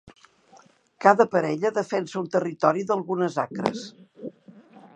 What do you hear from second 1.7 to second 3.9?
defensa un territori d'algunes acres.